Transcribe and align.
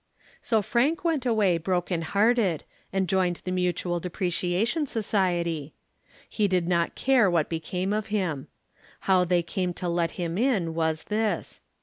So 0.41 0.63
Frank 0.63 1.03
went 1.03 1.27
away 1.27 1.59
broken 1.59 2.01
hearted, 2.01 2.63
and 2.91 3.07
joined 3.07 3.35
the 3.43 3.51
Mutual 3.51 3.99
Depreciation 3.99 4.87
Society. 4.87 5.75
He 6.27 6.47
did 6.47 6.67
not 6.67 6.95
care 6.95 7.29
what 7.29 7.49
became 7.49 7.93
of 7.93 8.07
him. 8.07 8.47
How 9.01 9.25
they 9.25 9.43
came 9.43 9.75
to 9.75 9.87
let 9.87 10.09
him 10.17 10.39
in 10.39 10.73
was 10.73 11.03
this. 11.03 11.61